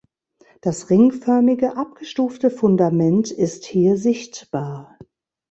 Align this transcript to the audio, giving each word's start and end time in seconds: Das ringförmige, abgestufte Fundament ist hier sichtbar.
Das 0.61 0.89
ringförmige, 0.89 1.77
abgestufte 1.77 2.49
Fundament 2.49 3.29
ist 3.29 3.65
hier 3.65 3.97
sichtbar. 3.97 4.97